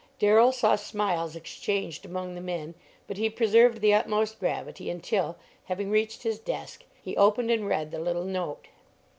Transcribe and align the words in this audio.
Darrell 0.17 0.51
saw 0.51 0.75
smiles 0.75 1.35
exchanged 1.35 2.07
among 2.07 2.33
the 2.33 2.41
men, 2.41 2.73
but 3.05 3.17
he 3.17 3.29
preserved 3.29 3.81
the 3.81 3.93
utmost 3.93 4.39
gravity 4.39 4.89
until, 4.89 5.35
having 5.65 5.91
reached 5.91 6.23
his 6.23 6.39
desk, 6.39 6.83
he 7.03 7.15
opened 7.15 7.51
and 7.51 7.67
read 7.67 7.91
the 7.91 7.99
little 7.99 8.25
note. 8.25 8.65